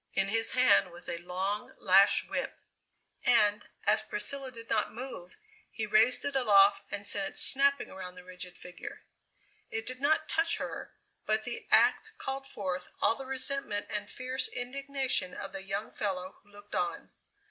In 0.15 0.29
his 0.29 0.53
hand 0.53 0.89
was 0.91 1.07
a 1.07 1.19
long 1.19 1.75
lash 1.77 2.27
whip, 2.27 2.57
and, 3.23 3.69
as 3.85 4.01
Priscilla 4.01 4.51
did 4.51 4.67
not 4.67 4.91
move, 4.91 5.37
he 5.71 5.85
raised 5.85 6.25
it 6.25 6.35
aloft 6.35 6.91
and 6.91 7.05
sent 7.05 7.27
it 7.27 7.37
snapping 7.37 7.91
around 7.91 8.15
the 8.15 8.23
rigid 8.23 8.57
figure. 8.57 9.03
It 9.69 9.85
did 9.85 10.01
not 10.01 10.27
touch 10.27 10.57
her, 10.57 10.95
but 11.27 11.43
the 11.43 11.67
act 11.69 12.13
called 12.17 12.47
forth 12.47 12.89
all 12.99 13.13
the 13.13 13.27
resentment 13.27 13.85
and 13.91 14.09
fierce 14.09 14.47
indignation 14.47 15.35
of 15.35 15.51
the 15.51 15.61
young 15.61 15.91
fellow 15.91 16.37
who 16.41 16.49
looked 16.49 16.73
on. 16.73 17.11